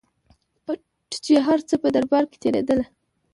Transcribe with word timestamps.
پټ 0.65 0.81
چي 1.23 1.33
هر 1.47 1.59
څه 1.69 1.75
په 1.81 1.87
دربار 1.95 2.23
کي 2.31 2.37
تېرېدله 2.43 2.85